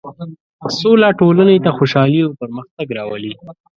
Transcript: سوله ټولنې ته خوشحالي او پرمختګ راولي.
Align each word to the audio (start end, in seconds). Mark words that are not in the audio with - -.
سوله 0.79 1.09
ټولنې 1.19 1.57
ته 1.65 1.69
خوشحالي 1.77 2.19
او 2.25 2.31
پرمختګ 2.41 2.87
راولي. 2.97 3.33